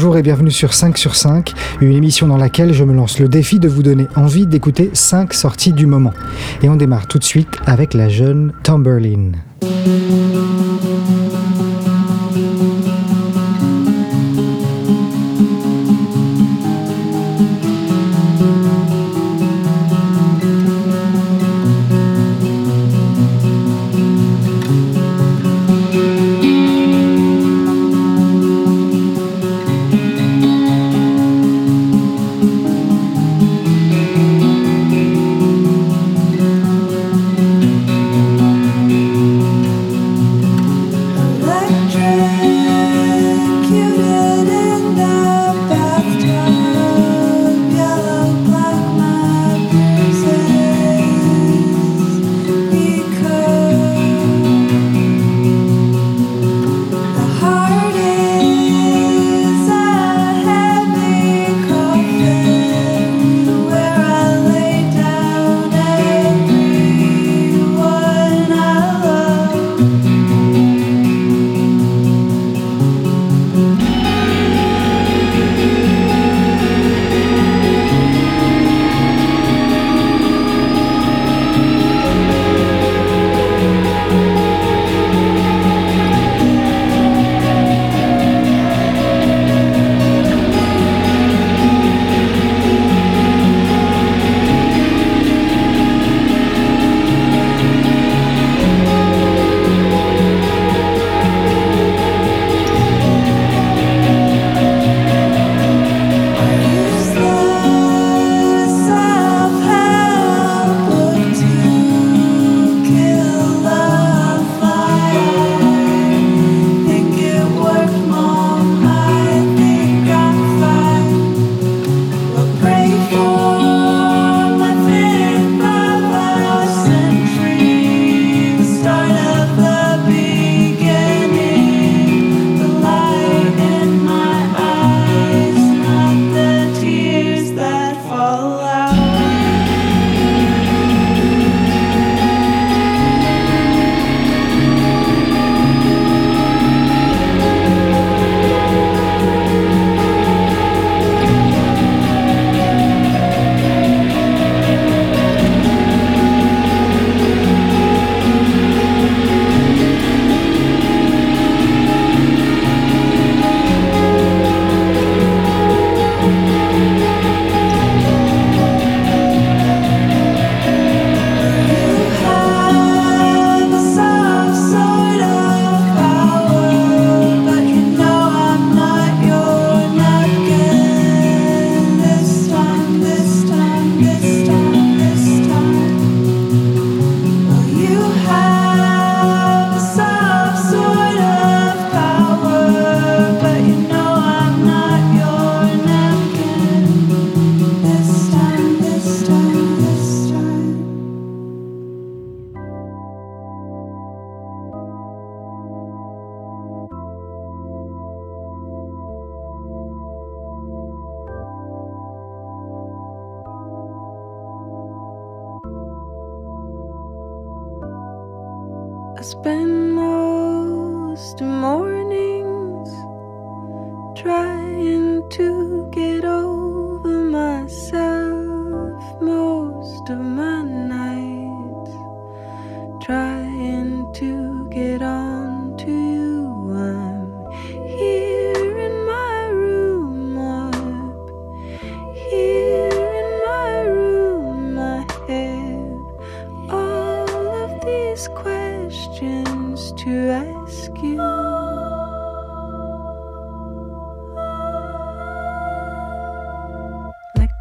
Bonjour 0.00 0.16
et 0.16 0.22
bienvenue 0.22 0.50
sur 0.50 0.72
5 0.72 0.96
sur 0.96 1.14
5, 1.14 1.52
une 1.82 1.92
émission 1.92 2.26
dans 2.26 2.38
laquelle 2.38 2.72
je 2.72 2.84
me 2.84 2.94
lance 2.94 3.18
le 3.18 3.28
défi 3.28 3.58
de 3.58 3.68
vous 3.68 3.82
donner 3.82 4.08
envie 4.16 4.46
d'écouter 4.46 4.88
5 4.94 5.34
sorties 5.34 5.74
du 5.74 5.84
moment. 5.84 6.14
Et 6.62 6.70
on 6.70 6.76
démarre 6.76 7.06
tout 7.06 7.18
de 7.18 7.24
suite 7.24 7.58
avec 7.66 7.92
la 7.92 8.08
jeune 8.08 8.54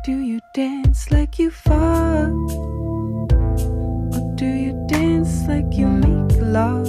Do 0.02 0.14
you 0.14 0.40
dance 0.54 1.12
like 1.12 1.38
you 1.38 1.52
fuck? 1.52 2.32
Or 4.16 4.34
do 4.36 4.46
you 4.46 4.86
dance 4.88 5.46
like 5.46 5.74
you 5.74 5.88
make 5.88 6.32
love? 6.42 6.89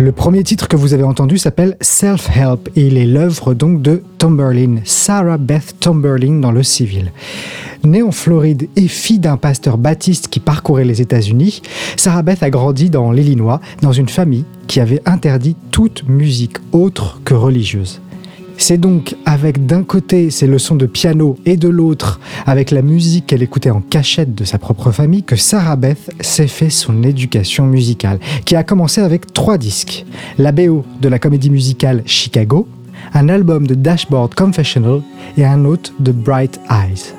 Le 0.00 0.12
premier 0.12 0.42
titre 0.42 0.66
que 0.66 0.78
vous 0.78 0.94
avez 0.94 1.02
entendu 1.02 1.36
s'appelle 1.36 1.76
Self-Help 1.82 2.70
et 2.74 2.86
il 2.86 2.96
est 2.96 3.04
l'œuvre 3.04 3.52
donc 3.52 3.82
de 3.82 4.02
Tomberlin, 4.16 4.76
Sarah 4.86 5.36
Beth 5.36 5.74
Tomberlin 5.78 6.40
dans 6.40 6.52
le 6.52 6.62
civil. 6.62 7.12
Née 7.84 8.00
en 8.00 8.10
Floride 8.10 8.70
et 8.76 8.88
fille 8.88 9.18
d'un 9.18 9.36
pasteur 9.36 9.76
baptiste 9.76 10.28
qui 10.28 10.40
parcourait 10.40 10.86
les 10.86 11.02
États-Unis, 11.02 11.60
Sarah 11.98 12.22
Beth 12.22 12.42
a 12.42 12.48
grandi 12.48 12.88
dans 12.88 13.12
l'Illinois 13.12 13.60
dans 13.82 13.92
une 13.92 14.08
famille 14.08 14.46
qui 14.68 14.80
avait 14.80 15.02
interdit 15.04 15.54
toute 15.70 16.08
musique 16.08 16.56
autre 16.72 17.20
que 17.26 17.34
religieuse. 17.34 18.00
C'est 18.60 18.76
donc 18.76 19.16
avec 19.24 19.64
d'un 19.64 19.82
côté 19.82 20.28
ses 20.28 20.46
leçons 20.46 20.76
de 20.76 20.84
piano 20.84 21.38
et 21.46 21.56
de 21.56 21.68
l'autre 21.68 22.20
avec 22.46 22.70
la 22.70 22.82
musique 22.82 23.26
qu'elle 23.26 23.42
écoutait 23.42 23.70
en 23.70 23.80
cachette 23.80 24.34
de 24.34 24.44
sa 24.44 24.58
propre 24.58 24.90
famille 24.92 25.22
que 25.22 25.34
Sarah 25.34 25.76
Beth 25.76 26.10
s'est 26.20 26.46
fait 26.46 26.68
son 26.68 27.02
éducation 27.02 27.64
musicale, 27.64 28.20
qui 28.44 28.56
a 28.56 28.62
commencé 28.62 29.00
avec 29.00 29.32
trois 29.32 29.56
disques. 29.56 30.04
La 30.36 30.52
BO 30.52 30.84
de 31.00 31.08
la 31.08 31.18
comédie 31.18 31.48
musicale 31.48 32.02
Chicago, 32.04 32.68
un 33.14 33.30
album 33.30 33.66
de 33.66 33.74
Dashboard 33.74 34.34
Confessional 34.34 35.00
et 35.38 35.46
un 35.46 35.64
autre 35.64 35.94
de 35.98 36.12
Bright 36.12 36.60
Eyes. 36.70 37.14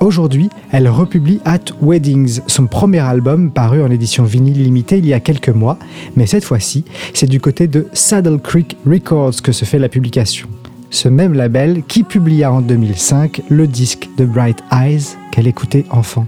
Aujourd'hui, 0.00 0.50
elle 0.72 0.88
republie 0.88 1.40
At 1.44 1.72
Weddings, 1.82 2.40
son 2.48 2.66
premier 2.66 2.98
album 2.98 3.52
paru 3.52 3.80
en 3.80 3.92
édition 3.92 4.24
vinyle 4.24 4.62
limitée 4.62 4.98
il 4.98 5.06
y 5.06 5.14
a 5.14 5.20
quelques 5.20 5.50
mois, 5.50 5.78
mais 6.16 6.26
cette 6.26 6.44
fois-ci, 6.44 6.84
c'est 7.14 7.28
du 7.28 7.40
côté 7.40 7.68
de 7.68 7.86
Saddle 7.92 8.40
Creek 8.40 8.76
Records 8.84 9.40
que 9.40 9.52
se 9.52 9.64
fait 9.64 9.78
la 9.78 9.88
publication. 9.88 10.48
Ce 10.94 11.08
même 11.08 11.34
label 11.34 11.82
qui 11.88 12.04
publia 12.04 12.52
en 12.52 12.60
2005 12.60 13.42
le 13.48 13.66
disque 13.66 14.08
de 14.16 14.24
Bright 14.24 14.62
Eyes 14.70 15.16
qu'elle 15.32 15.48
écoutait 15.48 15.84
enfant. 15.90 16.24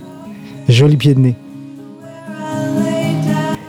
Joli 0.68 0.96
pied 0.96 1.14
de 1.14 1.20
nez. 1.20 1.37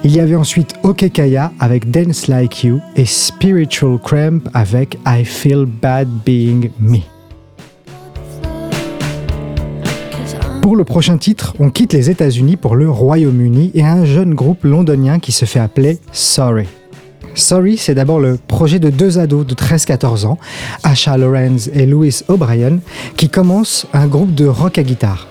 Il 0.03 0.15
y 0.15 0.19
avait 0.19 0.35
ensuite 0.35 0.73
OK 0.81 1.07
Kaya 1.11 1.51
avec 1.59 1.91
Dance 1.91 2.25
Like 2.25 2.63
You 2.63 2.79
et 2.95 3.05
Spiritual 3.05 3.99
Cramp 4.03 4.39
avec 4.55 4.97
I 5.05 5.23
Feel 5.23 5.65
Bad 5.67 6.07
Being 6.25 6.71
Me. 6.79 7.01
Pour 10.63 10.75
le 10.75 10.83
prochain 10.83 11.19
titre, 11.19 11.53
on 11.59 11.69
quitte 11.69 11.93
les 11.93 12.09
États-Unis 12.09 12.57
pour 12.57 12.75
le 12.75 12.89
Royaume-Uni 12.89 13.69
et 13.75 13.83
un 13.83 14.03
jeune 14.03 14.33
groupe 14.33 14.63
londonien 14.63 15.19
qui 15.19 15.31
se 15.31 15.45
fait 15.45 15.59
appeler 15.59 15.99
Sorry. 16.11 16.65
Sorry, 17.37 17.77
c'est 17.77 17.93
d'abord 17.93 18.19
le 18.19 18.39
projet 18.47 18.79
de 18.79 18.89
deux 18.89 19.19
ados 19.19 19.45
de 19.45 19.53
13-14 19.53 20.25
ans, 20.25 20.39
Asha 20.81 21.17
Lorenz 21.17 21.69
et 21.71 21.85
Louis 21.85 22.21
O'Brien, 22.29 22.79
qui 23.15 23.29
commencent 23.29 23.85
un 23.93 24.07
groupe 24.07 24.33
de 24.33 24.47
rock 24.47 24.79
à 24.79 24.83
guitare. 24.83 25.27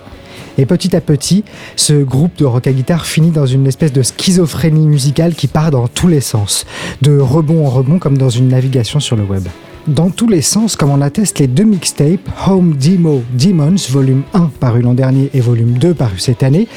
Et 0.57 0.65
petit 0.65 0.95
à 0.95 1.01
petit, 1.01 1.43
ce 1.75 2.01
groupe 2.03 2.37
de 2.37 2.45
rock 2.45 2.65
à 2.65 2.71
guitare 2.71 3.05
finit 3.05 3.31
dans 3.31 3.45
une 3.45 3.67
espèce 3.67 3.91
de 3.91 4.03
schizophrénie 4.03 4.87
musicale 4.87 5.35
qui 5.35 5.47
part 5.47 5.69
dans 5.69 5.89
tous 5.89 6.07
les 6.07 6.21
sens, 6.21 6.65
de 7.01 7.19
rebond 7.19 7.67
en 7.67 7.69
rebond 7.69 7.99
comme 7.99 8.17
dans 8.17 8.29
une 8.29 8.47
navigation 8.47 9.01
sur 9.01 9.17
le 9.17 9.23
web 9.23 9.43
dans 9.87 10.09
tous 10.09 10.27
les 10.27 10.41
sens, 10.41 10.75
comme 10.75 10.91
en 10.91 11.01
attestent 11.01 11.39
les 11.39 11.47
deux 11.47 11.63
mixtapes 11.63 12.29
Home 12.47 12.75
Demo 12.75 13.23
Demons, 13.33 13.75
volume 13.89 14.23
1 14.33 14.51
paru 14.59 14.81
l'an 14.81 14.93
dernier 14.93 15.29
et 15.33 15.39
volume 15.39 15.77
2 15.77 15.93
paru 15.93 16.19
cette 16.19 16.43
année, 16.43 16.67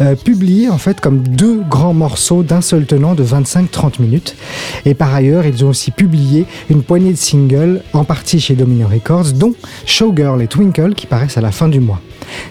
euh, 0.00 0.14
publiés 0.14 0.68
en 0.68 0.78
fait 0.78 1.00
comme 1.00 1.26
deux 1.26 1.62
grands 1.68 1.94
morceaux 1.94 2.42
d'un 2.42 2.60
seul 2.60 2.86
tenant 2.86 3.14
de 3.14 3.24
25-30 3.24 4.00
minutes. 4.00 4.36
Et 4.84 4.94
par 4.94 5.14
ailleurs, 5.14 5.46
ils 5.46 5.64
ont 5.64 5.68
aussi 5.68 5.90
publié 5.90 6.46
une 6.68 6.82
poignée 6.82 7.12
de 7.12 7.16
singles, 7.16 7.82
en 7.92 8.04
partie 8.04 8.40
chez 8.40 8.54
Domino 8.54 8.86
Records, 8.86 9.32
dont 9.32 9.54
Showgirl 9.86 10.40
et 10.42 10.46
Twinkle 10.46 10.94
qui 10.94 11.06
paraissent 11.06 11.38
à 11.38 11.42
la 11.42 11.52
fin 11.52 11.68
du 11.68 11.80
mois. 11.80 12.00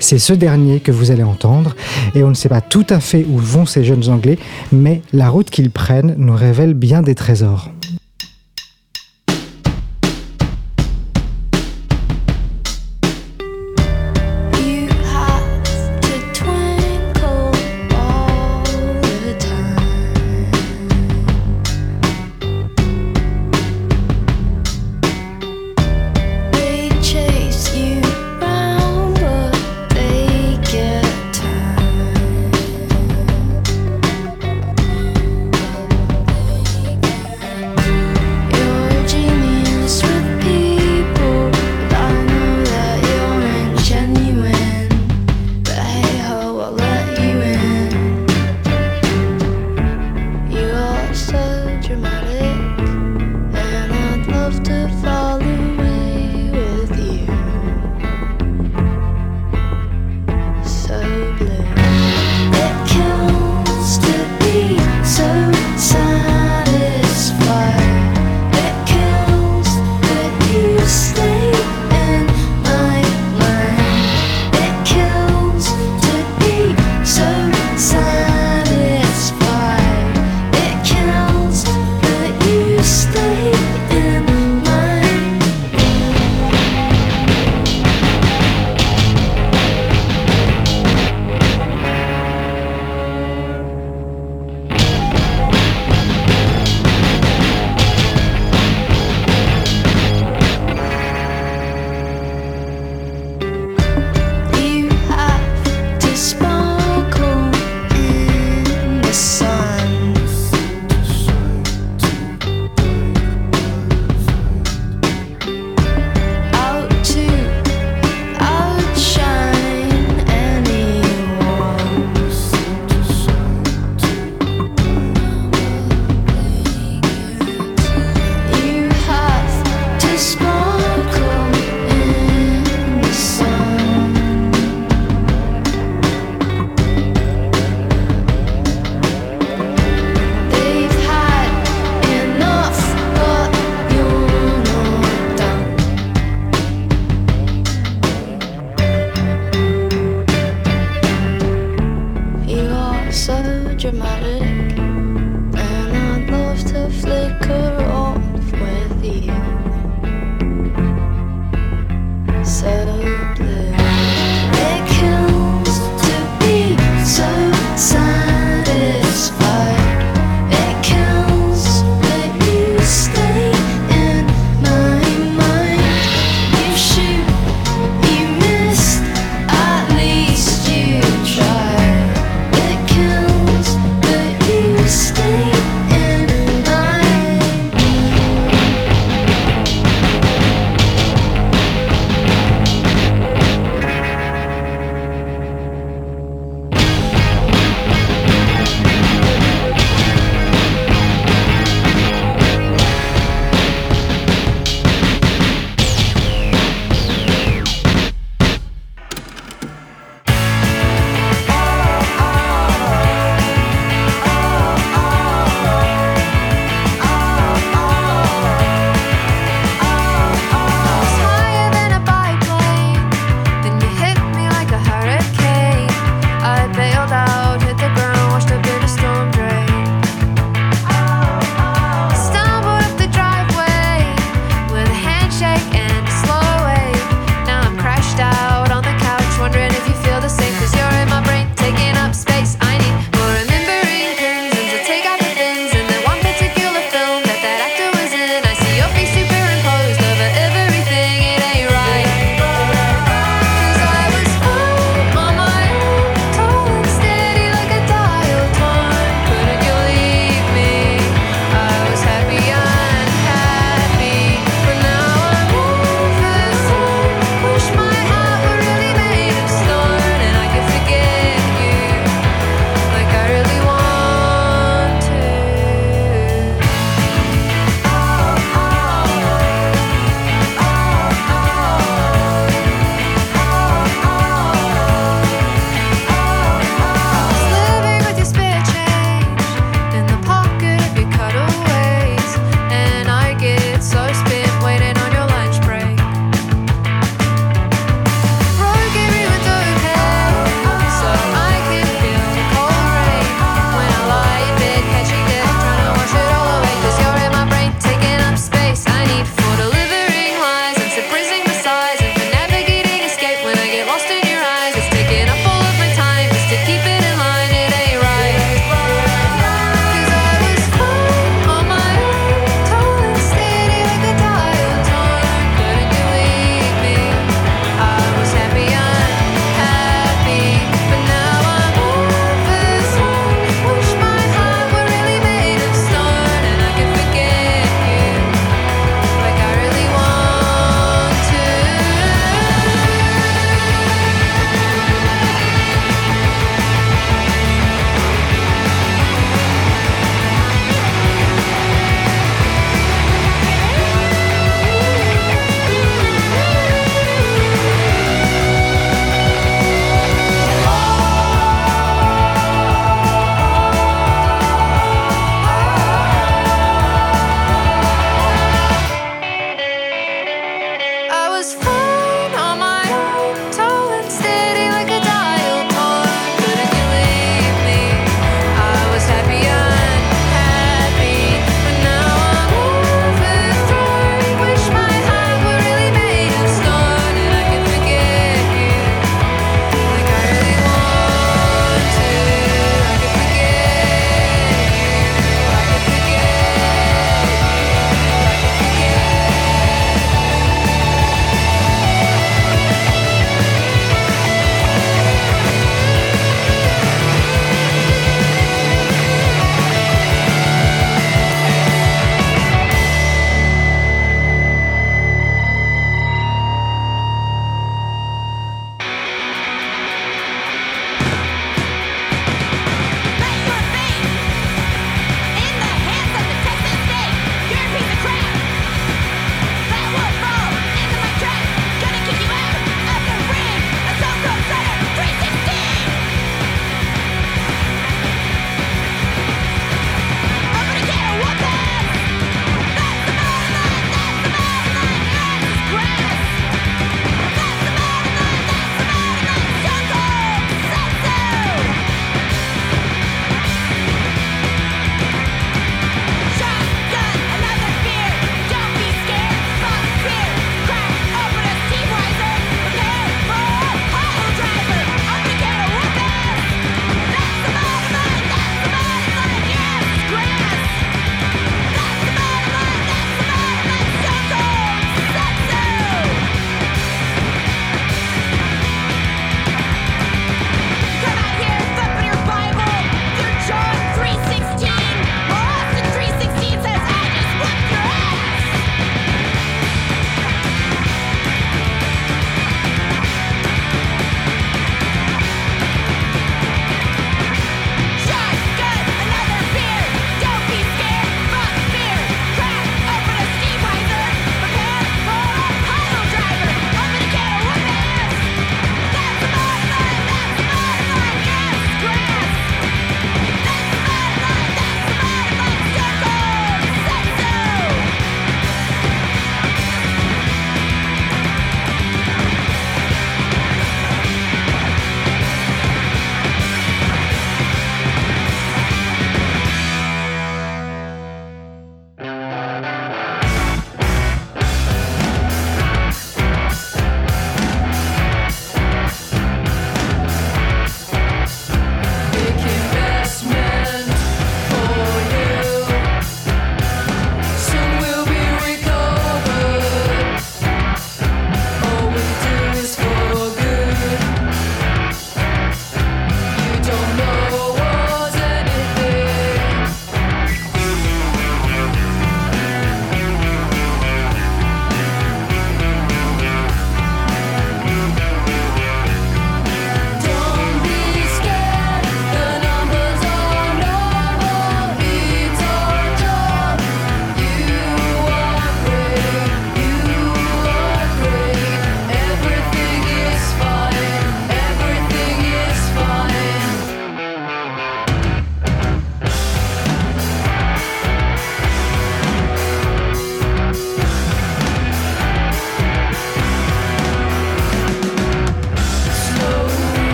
C'est 0.00 0.18
ce 0.18 0.32
dernier 0.32 0.80
que 0.80 0.92
vous 0.92 1.10
allez 1.10 1.22
entendre, 1.22 1.74
et 2.14 2.24
on 2.24 2.30
ne 2.30 2.34
sait 2.34 2.48
pas 2.48 2.60
tout 2.60 2.86
à 2.88 3.00
fait 3.00 3.26
où 3.28 3.38
vont 3.38 3.66
ces 3.66 3.84
jeunes 3.84 4.08
Anglais, 4.08 4.38
mais 4.72 5.02
la 5.12 5.28
route 5.28 5.50
qu'ils 5.50 5.70
prennent 5.70 6.14
nous 6.16 6.34
révèle 6.34 6.74
bien 6.74 7.02
des 7.02 7.14
trésors. 7.14 7.70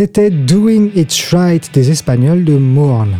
C'était 0.00 0.30
Doing 0.30 0.88
It 0.96 1.12
Right 1.30 1.74
des 1.74 1.90
Espagnols 1.90 2.42
de 2.42 2.56
Mourne. 2.56 3.18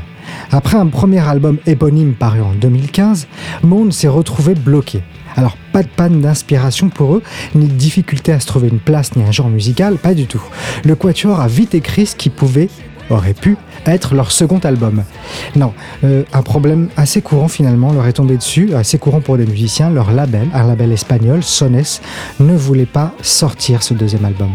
Après 0.51 0.79
un 0.79 0.87
premier 0.87 1.19
album 1.19 1.59
éponyme 1.67 2.15
paru 2.15 2.41
en 2.41 2.55
2015, 2.55 3.29
Mourne 3.63 3.93
s'est 3.93 4.09
retrouvé 4.09 4.55
bloqué. 4.55 5.03
Alors 5.37 5.59
pas 5.75 5.83
de 5.83 5.89
panne 5.89 6.23
d'inspiration 6.23 6.89
pour 6.89 7.17
eux, 7.17 7.23
ni 7.55 7.67
de 7.67 7.75
difficulté 7.75 8.33
à 8.33 8.41
se 8.41 8.47
trouver 8.47 8.69
une 8.69 8.79
place 8.79 9.15
ni 9.15 9.23
un 9.23 9.31
genre 9.31 9.51
musical, 9.51 9.99
pas 9.99 10.15
du 10.15 10.25
tout. 10.25 10.41
Le 10.83 10.95
Quatuor 10.95 11.39
a 11.39 11.49
vite 11.49 11.75
écrit 11.75 12.07
ce 12.07 12.17
qui 12.17 12.31
pouvait, 12.31 12.71
aurait 13.11 13.35
pu, 13.35 13.59
être 13.87 14.15
leur 14.15 14.33
second 14.33 14.59
album. 14.59 15.05
Non, 15.57 15.73
euh, 16.05 16.25
un 16.33 16.43
problème 16.43 16.89
assez 16.97 17.23
courant 17.23 17.49
finalement 17.49 17.93
leur 17.93 18.07
est 18.07 18.13
tombé 18.15 18.37
dessus, 18.37 18.75
assez 18.75 18.99
courant 18.99 19.21
pour 19.21 19.37
des 19.37 19.47
musiciens, 19.47 19.91
leur 19.91 20.13
label, 20.13 20.49
un 20.55 20.67
label 20.67 20.93
espagnol, 20.93 21.43
Sones, 21.43 21.83
ne 22.41 22.57
voulait 22.57 22.87
pas 22.87 23.13
sortir 23.23 23.83
ce 23.83 23.95
deuxième 23.95 24.25
album. 24.25 24.51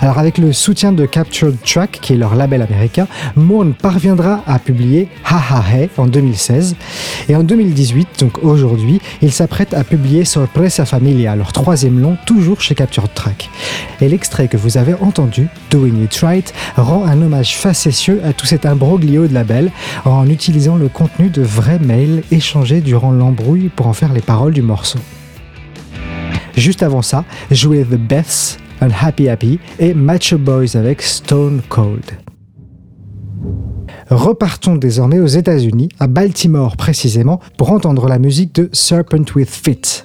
Alors 0.00 0.18
avec 0.18 0.38
le 0.38 0.52
soutien 0.52 0.92
de 0.92 1.06
Captured 1.06 1.56
Track, 1.64 1.98
qui 2.00 2.14
est 2.14 2.16
leur 2.16 2.34
label 2.34 2.62
américain, 2.62 3.06
Mourne 3.36 3.74
parviendra 3.74 4.42
à 4.46 4.58
publier 4.58 5.08
Ha 5.24 5.40
Ha 5.50 5.64
Hey 5.72 5.90
en 5.96 6.06
2016. 6.06 6.76
Et 7.28 7.36
en 7.36 7.42
2018, 7.42 8.20
donc 8.20 8.42
aujourd'hui, 8.42 9.00
ils 9.20 9.32
s'apprêtent 9.32 9.74
à 9.74 9.84
publier 9.84 10.24
Sorpresa 10.24 10.84
Familia, 10.84 11.36
leur 11.36 11.52
troisième 11.52 12.00
long, 12.00 12.16
toujours 12.26 12.60
chez 12.60 12.74
Captured 12.74 13.12
Track. 13.14 13.50
Et 14.00 14.08
l'extrait 14.08 14.48
que 14.48 14.56
vous 14.56 14.78
avez 14.78 14.94
entendu, 14.94 15.48
Doing 15.70 16.02
It 16.02 16.14
Right, 16.22 16.52
rend 16.76 17.04
un 17.04 17.20
hommage 17.22 17.56
facétieux 17.56 18.20
à 18.24 18.32
tout 18.32 18.46
cet 18.46 18.61
imbroglio 18.66 19.26
de 19.26 19.34
label 19.34 19.70
en 20.04 20.28
utilisant 20.28 20.76
le 20.76 20.88
contenu 20.88 21.28
de 21.28 21.42
vrais 21.42 21.78
mails 21.78 22.22
échangés 22.30 22.80
durant 22.80 23.12
l'embrouille 23.12 23.68
pour 23.68 23.86
en 23.86 23.92
faire 23.92 24.12
les 24.12 24.20
paroles 24.20 24.52
du 24.52 24.62
morceau. 24.62 24.98
Juste 26.56 26.82
avant 26.82 27.02
ça, 27.02 27.24
jouez 27.50 27.84
The 27.84 27.96
Beths, 27.96 28.58
Unhappy 28.80 29.28
Happy 29.28 29.58
et 29.78 29.94
Macho 29.94 30.38
Boys 30.38 30.76
avec 30.76 31.02
Stone 31.02 31.62
Cold. 31.68 32.04
Repartons 34.10 34.76
désormais 34.76 35.20
aux 35.20 35.26
États-Unis, 35.26 35.88
à 35.98 36.06
Baltimore 36.06 36.76
précisément, 36.76 37.40
pour 37.56 37.70
entendre 37.70 38.08
la 38.08 38.18
musique 38.18 38.54
de 38.54 38.68
Serpent 38.72 39.24
with 39.34 39.48
Feet. 39.48 40.04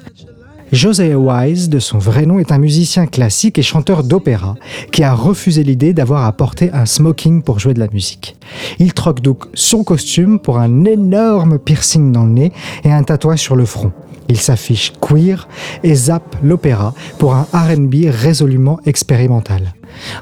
Josiah 0.74 1.18
Wise, 1.18 1.70
de 1.70 1.80
son 1.80 1.98
vrai 1.98 2.26
nom, 2.26 2.40
est 2.40 2.52
un 2.52 2.58
musicien 2.58 3.06
classique 3.06 3.58
et 3.58 3.62
chanteur 3.62 4.04
d'opéra 4.04 4.56
qui 4.92 5.02
a 5.04 5.14
refusé 5.14 5.64
l'idée 5.64 5.94
d'avoir 5.94 6.26
à 6.26 6.34
porter 6.34 6.70
un 6.74 6.86
smoking 6.86 7.42
pour 7.42 7.60
jouer 7.60 7.74
de 7.74 7.80
la 7.80 7.88
musique. 7.88 8.36
Il 8.78 8.94
troque 8.94 9.22
donc 9.22 9.46
son 9.54 9.86
costume 9.86 10.40
pour 10.40 10.58
un 10.58 10.84
énorme 10.84 11.58
piercing 11.58 12.12
dans 12.12 12.26
le 12.26 12.32
nez 12.32 12.52
et 12.84 12.92
un 12.92 13.04
tatouage 13.04 13.40
sur 13.40 13.56
le 13.56 13.66
front. 13.66 13.94
Il 14.28 14.38
s'affiche 14.38 14.92
queer 15.00 15.48
et 15.84 15.96
zappe 15.96 16.36
l'opéra 16.44 16.94
pour 17.18 17.34
un 17.34 17.48
RB 17.54 18.10
résolument 18.10 18.82
expérimental. 18.86 19.74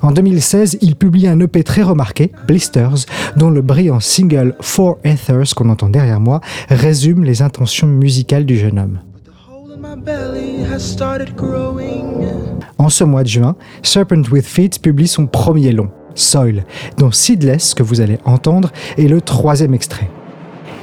En 0.03 0.11
2016, 0.11 0.77
il 0.81 0.95
publie 0.95 1.27
un 1.27 1.39
EP 1.39 1.63
très 1.63 1.81
remarqué, 1.81 2.31
Blisters, 2.47 3.07
dont 3.35 3.49
le 3.49 3.63
brillant 3.63 3.99
single 3.99 4.55
Four 4.61 4.99
Ethers 5.03 5.55
qu'on 5.55 5.69
entend 5.69 5.89
derrière 5.89 6.19
moi 6.19 6.39
résume 6.69 7.23
les 7.23 7.41
intentions 7.41 7.87
musicales 7.87 8.45
du 8.45 8.59
jeune 8.59 8.77
homme. 8.77 8.99
En 12.77 12.89
ce 12.89 13.03
mois 13.03 13.23
de 13.23 13.27
juin, 13.27 13.55
Serpent 13.81 14.21
with 14.31 14.45
Feet 14.45 14.79
publie 14.81 15.07
son 15.07 15.25
premier 15.25 15.71
long, 15.71 15.89
Soil, 16.13 16.65
dont 16.97 17.11
Seedless, 17.11 17.73
que 17.73 17.83
vous 17.83 18.01
allez 18.01 18.19
entendre, 18.25 18.71
est 18.97 19.07
le 19.07 19.21
troisième 19.21 19.73
extrait. 19.73 20.09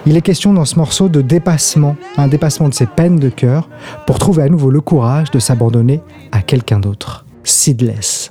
Il 0.04 0.16
est 0.16 0.22
question 0.22 0.52
dans 0.52 0.64
ce 0.64 0.76
morceau 0.76 1.08
de 1.08 1.22
dépassement, 1.22 1.96
un 2.16 2.26
dépassement 2.26 2.68
de 2.68 2.74
ses 2.74 2.86
peines 2.86 3.20
de 3.20 3.28
cœur, 3.28 3.68
pour 4.06 4.18
trouver 4.18 4.42
à 4.42 4.48
nouveau 4.48 4.70
le 4.70 4.80
courage 4.80 5.30
de 5.30 5.38
s'abandonner 5.38 6.00
à 6.32 6.42
quelqu'un 6.42 6.80
d'autre. 6.80 7.24
Seedless. 7.44 8.30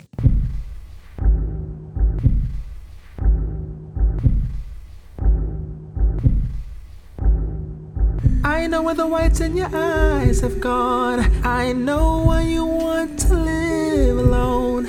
Know 8.71 8.81
where 8.81 8.95
the 8.95 9.05
whites 9.05 9.41
in 9.41 9.57
your 9.57 9.69
eyes 9.75 10.39
have 10.39 10.62
gone. 10.62 11.19
I 11.43 11.73
know 11.73 12.23
why 12.23 12.43
you 12.43 12.63
want 12.63 13.19
to 13.19 13.34
live 13.34 14.17
alone. 14.17 14.88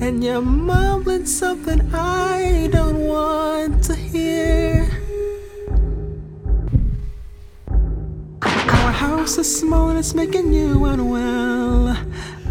And 0.00 0.24
you're 0.24 0.40
mumbling 0.40 1.26
something 1.26 1.94
I 1.94 2.70
don't 2.72 3.00
want 3.00 3.84
to 3.84 3.94
hear. 3.94 4.88
Our 8.40 8.92
house 9.04 9.36
is 9.36 9.54
small 9.54 9.90
and 9.90 9.98
it's 9.98 10.14
making 10.14 10.54
you 10.54 10.86
unwell. 10.86 11.94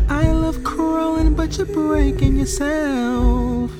I 0.07 0.31
love 0.31 0.63
crawling, 0.63 1.33
but 1.33 1.57
you're 1.57 1.65
breaking 1.65 2.37
yourself. 2.37 3.71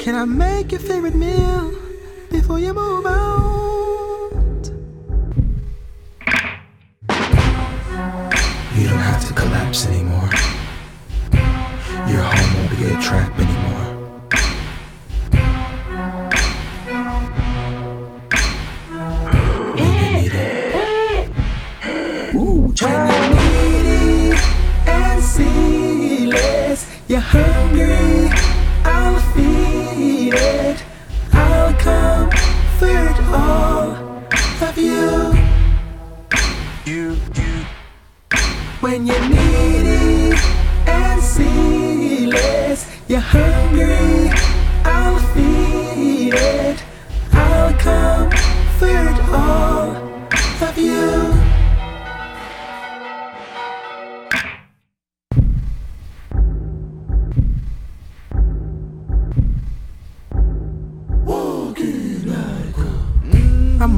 Can 0.00 0.14
I 0.14 0.24
make 0.24 0.72
your 0.72 0.80
favorite 0.80 1.14
meal 1.14 1.74
before 2.30 2.58
you 2.58 2.72
move 2.72 3.04
out? 3.04 3.53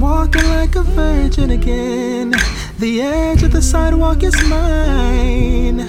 Walking 0.06 0.48
like 0.56 0.76
a 0.76 0.82
virgin 0.82 1.50
again. 1.50 2.30
The 2.78 3.02
edge 3.02 3.42
of 3.42 3.50
the 3.50 3.60
sidewalk 3.60 4.22
is 4.22 4.36
mine. 4.48 5.80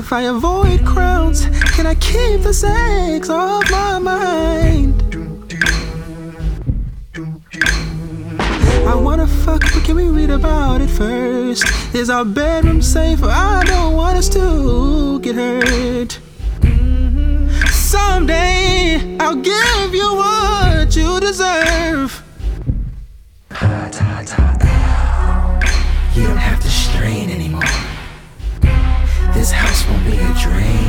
If 0.00 0.12
I 0.12 0.22
avoid 0.34 0.86
crowds, 0.86 1.40
can 1.74 1.84
I 1.84 1.96
keep 1.96 2.42
the 2.42 2.54
sex 2.54 3.28
off 3.28 3.68
my 3.72 3.98
mind? 3.98 4.94
I 8.92 8.94
wanna 9.06 9.26
fuck, 9.26 9.62
but 9.72 9.82
can 9.86 9.96
we 9.96 10.06
read 10.18 10.30
about 10.30 10.80
it 10.80 10.90
first? 11.02 11.64
Is 11.92 12.08
our 12.10 12.24
bedroom 12.24 12.82
safe? 12.82 13.20
I 13.24 13.64
don't 13.64 13.94
want 14.00 14.16
us 14.16 14.28
to 14.38 14.44
get 15.24 15.34
hurt. 15.34 16.20
Someday 17.92 19.16
I'll 19.18 19.42
give 19.54 19.90
you 20.00 20.08
what 20.22 20.94
you 20.94 21.18
deserve. 21.18 22.23
You 23.96 24.00
don't 26.26 26.36
have 26.36 26.60
to 26.60 26.68
strain 26.68 27.30
anymore. 27.30 27.62
This 29.32 29.52
house 29.52 29.88
won't 29.88 30.04
be 30.04 30.18
a 30.18 30.34
drain 30.34 30.83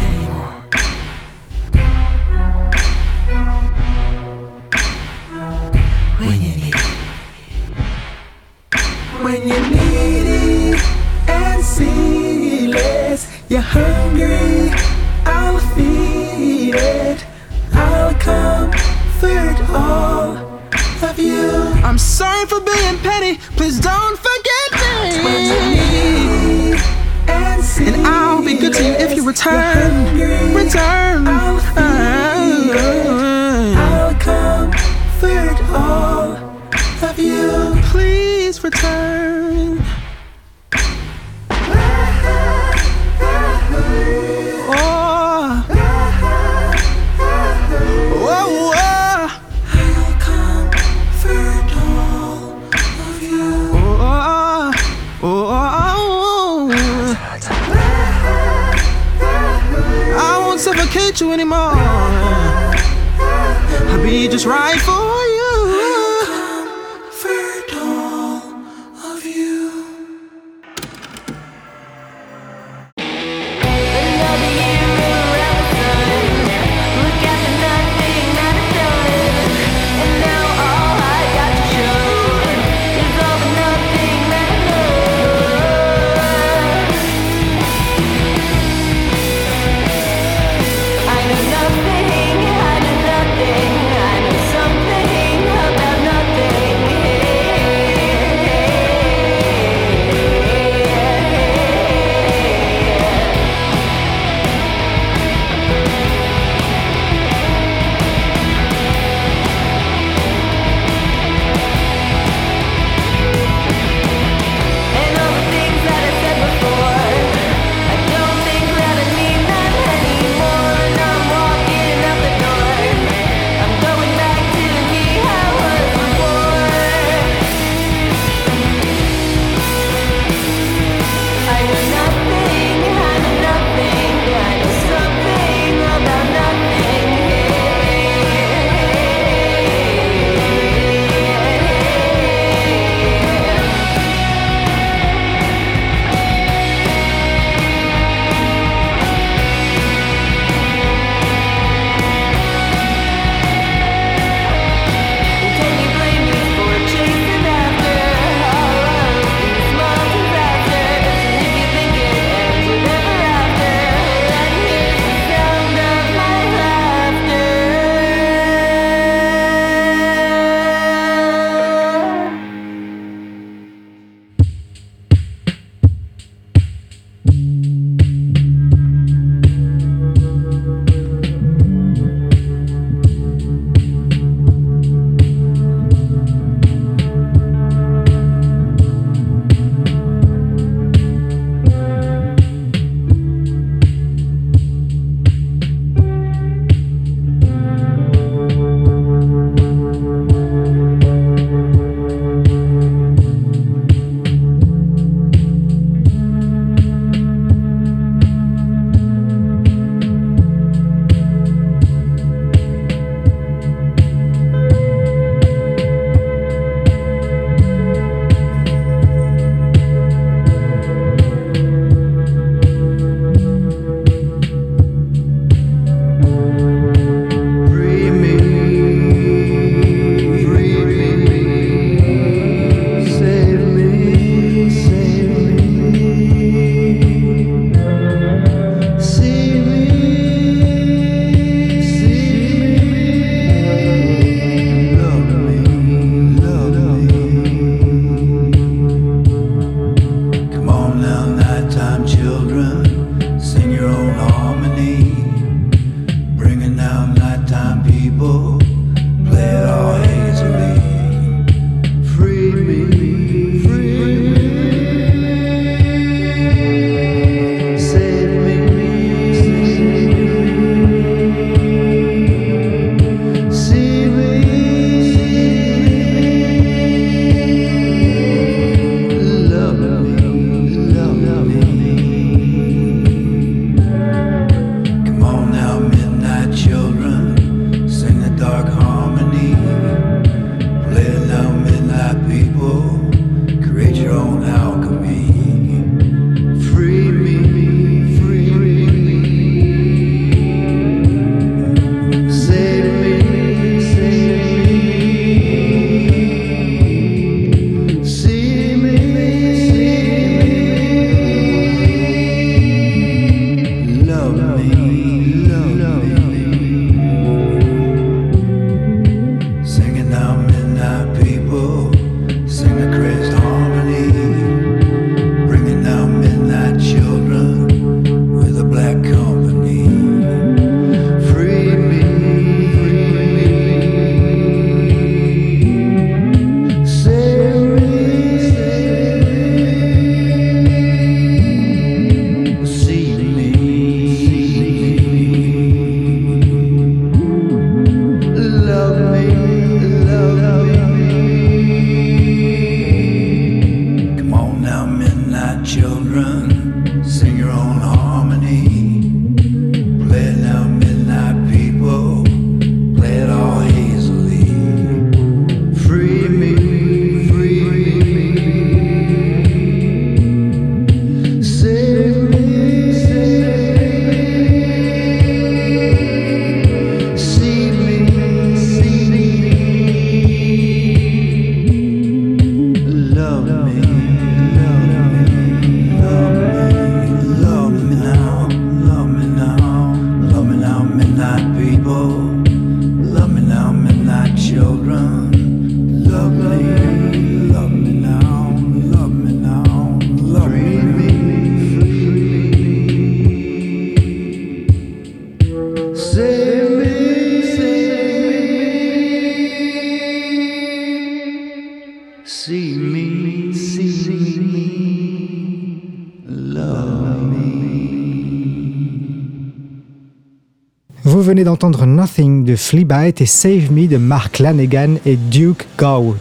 venez 421.35 421.43
d'entendre 421.43 421.85
Nothing 421.85 422.45
de 422.45 422.55
Fleabite 422.55 423.19
et 423.19 423.25
Save 423.25 423.69
Me 423.69 423.87
de 423.87 423.97
Mark 423.97 424.39
Lanegan 424.39 424.95
et 425.05 425.17
Duke 425.17 425.67
Garwood. 425.77 426.15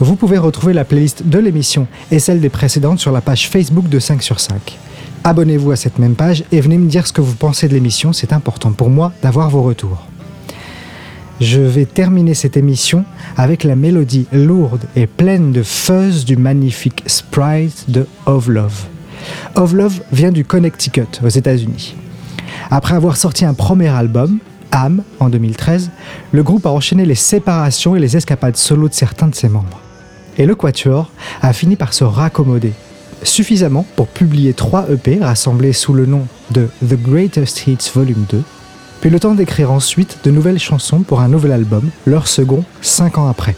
Vous 0.00 0.16
pouvez 0.16 0.38
retrouver 0.38 0.72
la 0.72 0.86
playlist 0.86 1.26
de 1.26 1.38
l'émission 1.38 1.86
et 2.10 2.18
celle 2.18 2.40
des 2.40 2.48
précédentes 2.48 3.00
sur 3.00 3.12
la 3.12 3.20
page 3.20 3.50
Facebook 3.50 3.86
de 3.90 3.98
5 3.98 4.22
sur 4.22 4.40
5. 4.40 4.78
Abonnez-vous 5.24 5.72
à 5.72 5.76
cette 5.76 5.98
même 5.98 6.14
page 6.14 6.42
et 6.52 6.62
venez 6.62 6.78
me 6.78 6.88
dire 6.88 7.06
ce 7.06 7.12
que 7.12 7.20
vous 7.20 7.34
pensez 7.34 7.68
de 7.68 7.74
l'émission, 7.74 8.14
c'est 8.14 8.32
important 8.32 8.72
pour 8.72 8.88
moi 8.88 9.12
d'avoir 9.20 9.50
vos 9.50 9.62
retours. 9.62 10.06
Je 11.42 11.60
vais 11.60 11.84
terminer 11.84 12.32
cette 12.32 12.56
émission 12.56 13.04
avec 13.36 13.62
la 13.62 13.76
mélodie 13.76 14.26
lourde 14.32 14.86
et 14.96 15.06
pleine 15.06 15.52
de 15.52 15.62
fuzz 15.62 16.24
du 16.24 16.38
magnifique 16.38 17.02
Sprite 17.06 17.90
de 17.90 18.06
Of 18.24 18.48
Love. 18.48 18.86
Of 19.54 19.74
Love 19.74 20.00
vient 20.12 20.32
du 20.32 20.46
Connecticut 20.46 21.20
aux 21.22 21.28
États-Unis. 21.28 21.94
Après 22.70 22.94
avoir 22.94 23.16
sorti 23.16 23.44
un 23.44 23.54
premier 23.54 23.88
album, 23.88 24.38
Am, 24.70 25.02
en 25.20 25.28
2013, 25.28 25.90
le 26.32 26.42
groupe 26.42 26.66
a 26.66 26.70
enchaîné 26.70 27.04
les 27.04 27.14
séparations 27.14 27.94
et 27.94 28.00
les 28.00 28.16
escapades 28.16 28.56
solo 28.56 28.88
de 28.88 28.94
certains 28.94 29.28
de 29.28 29.34
ses 29.34 29.48
membres. 29.48 29.80
Et 30.36 30.46
le 30.46 30.54
Quatuor 30.56 31.10
a 31.42 31.52
fini 31.52 31.76
par 31.76 31.94
se 31.94 32.02
raccommoder, 32.02 32.72
suffisamment 33.22 33.86
pour 33.94 34.08
publier 34.08 34.52
trois 34.52 34.86
EP 34.90 35.20
rassemblés 35.22 35.72
sous 35.72 35.92
le 35.92 36.06
nom 36.06 36.26
de 36.50 36.68
The 36.86 37.00
Greatest 37.00 37.66
Hits 37.66 37.90
Volume 37.94 38.24
2, 38.28 38.42
puis 39.00 39.10
le 39.10 39.20
temps 39.20 39.34
d'écrire 39.34 39.70
ensuite 39.70 40.18
de 40.24 40.30
nouvelles 40.30 40.58
chansons 40.58 41.00
pour 41.00 41.20
un 41.20 41.28
nouvel 41.28 41.52
album, 41.52 41.90
leur 42.06 42.26
second, 42.26 42.64
cinq 42.80 43.18
ans 43.18 43.28
après. 43.28 43.54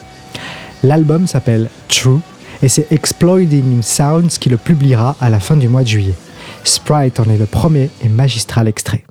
L'album 0.82 1.26
s'appelle 1.26 1.70
True 1.88 2.20
et 2.62 2.68
c'est 2.68 2.90
Exploiting 2.90 3.82
Sounds 3.82 4.38
qui 4.38 4.50
le 4.50 4.56
publiera 4.56 5.16
à 5.20 5.30
la 5.30 5.40
fin 5.40 5.56
du 5.56 5.68
mois 5.68 5.82
de 5.82 5.88
juillet. 5.88 6.14
Sprite 6.64 7.20
en 7.20 7.24
est 7.24 7.38
le 7.38 7.46
premier 7.46 7.90
et 8.02 8.08
magistral 8.08 8.68
extrait. 8.68 9.04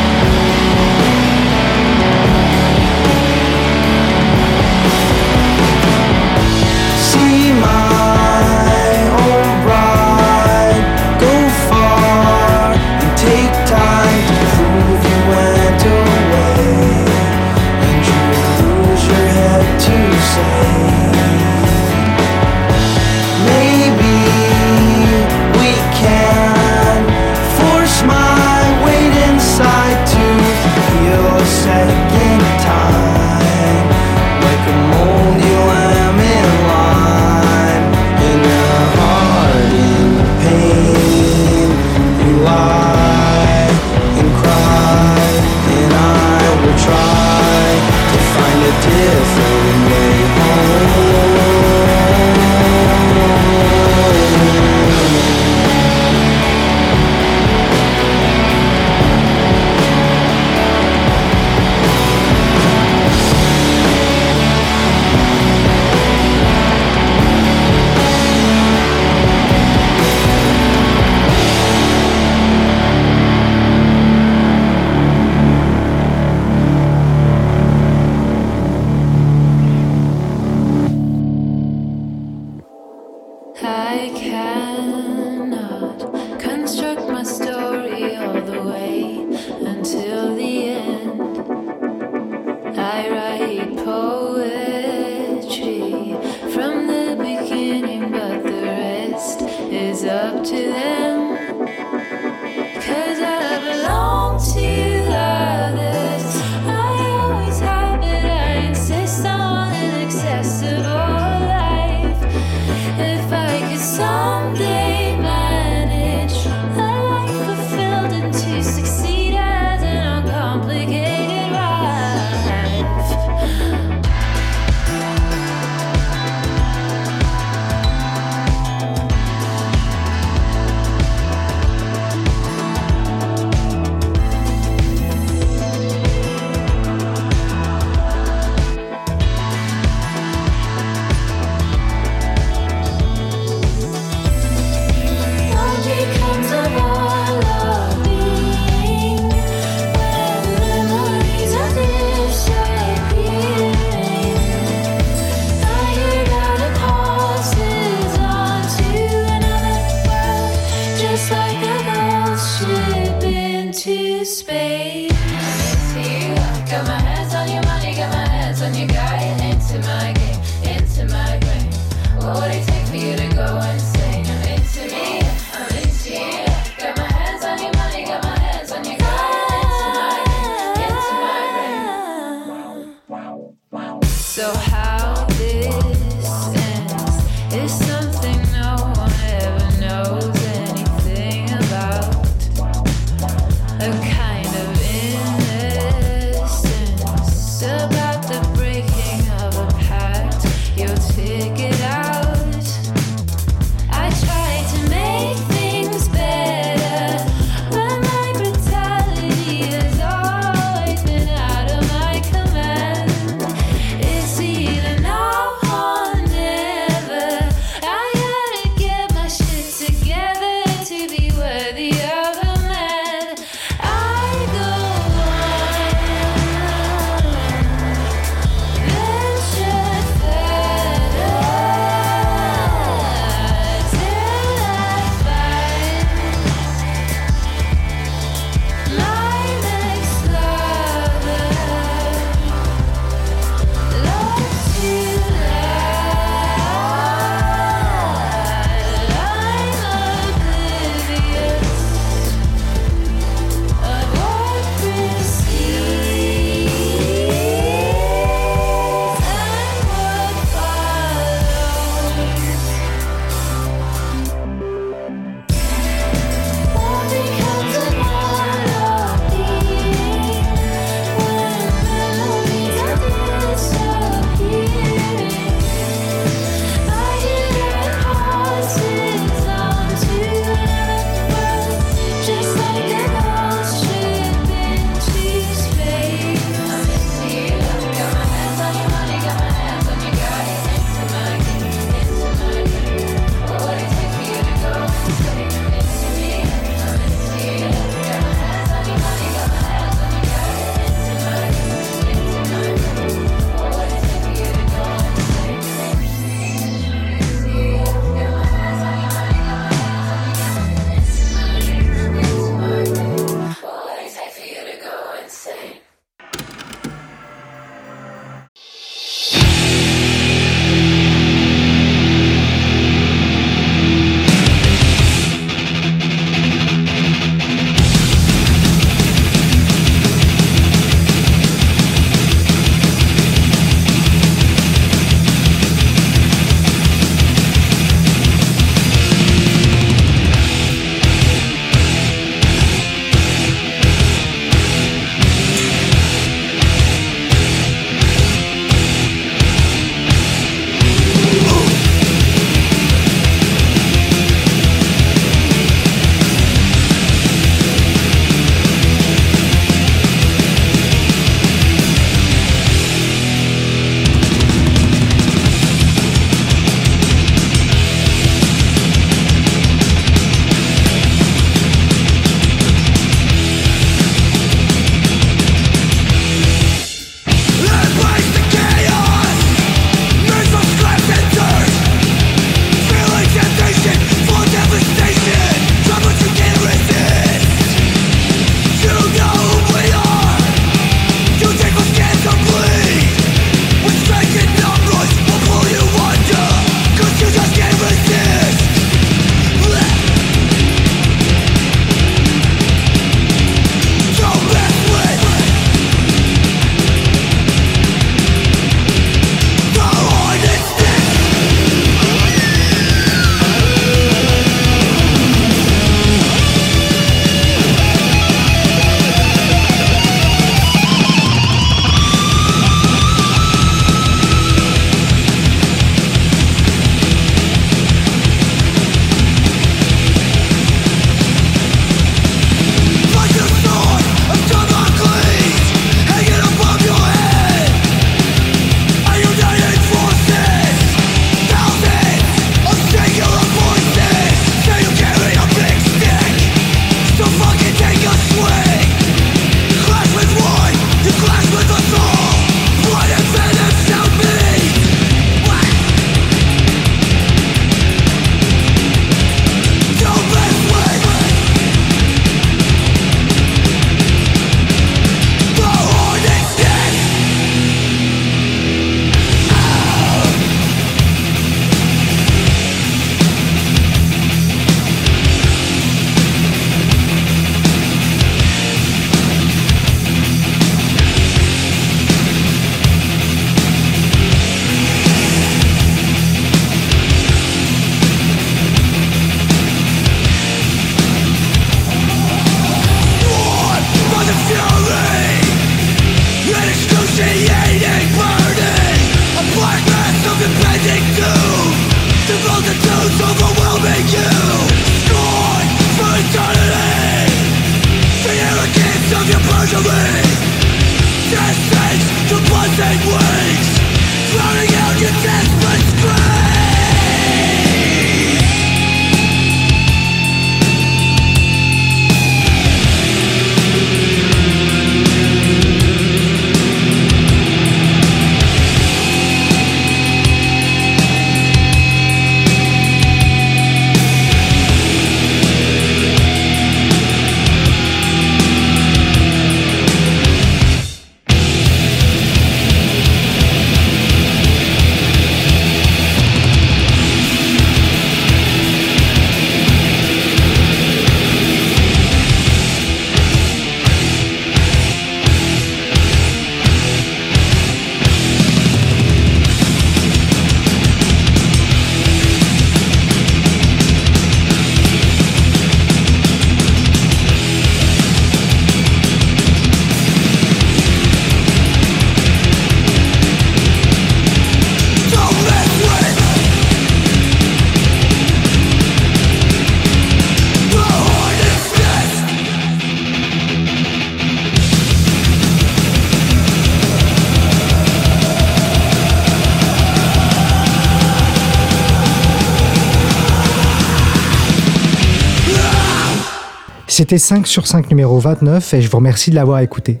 C'était 597.02 597.18
5 597.18 597.48
sur 597.48 597.66
5 597.66 597.90
numéro 597.90 598.16
29 598.20 598.74
et 598.74 598.80
je 598.80 598.88
vous 598.88 598.98
remercie 598.98 599.30
de 599.30 599.34
l'avoir 599.34 599.58
écouté. 599.58 600.00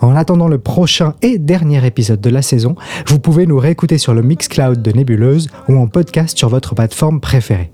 En 0.00 0.16
attendant 0.16 0.48
le 0.48 0.56
prochain 0.56 1.12
et 1.20 1.36
dernier 1.36 1.84
épisode 1.84 2.22
de 2.22 2.30
la 2.30 2.40
saison, 2.40 2.74
vous 3.06 3.18
pouvez 3.18 3.44
nous 3.44 3.58
réécouter 3.58 3.98
sur 3.98 4.14
le 4.14 4.22
Mixcloud 4.22 4.80
de 4.80 4.90
Nébuleuse 4.90 5.50
ou 5.68 5.76
en 5.76 5.88
podcast 5.88 6.38
sur 6.38 6.48
votre 6.48 6.74
plateforme 6.74 7.20
préférée. 7.20 7.70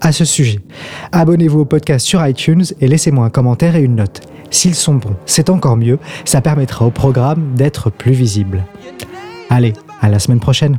À 0.00 0.10
ce 0.10 0.24
sujet, 0.24 0.60
abonnez-vous 1.12 1.60
au 1.60 1.64
podcast 1.66 2.06
sur 2.06 2.26
iTunes 2.26 2.64
et 2.80 2.88
laissez-moi 2.88 3.26
un 3.26 3.30
commentaire 3.30 3.76
et 3.76 3.82
une 3.82 3.96
note. 3.96 4.22
S'ils 4.50 4.74
sont 4.74 4.94
bons, 4.94 5.16
c'est 5.26 5.50
encore 5.50 5.76
mieux, 5.76 5.98
ça 6.24 6.40
permettra 6.40 6.86
au 6.86 6.90
programme 6.90 7.52
d'être 7.54 7.90
plus 7.90 8.12
visible. 8.12 8.64
Allez, 9.50 9.74
à 10.00 10.08
la 10.08 10.18
semaine 10.18 10.40
prochaine. 10.40 10.78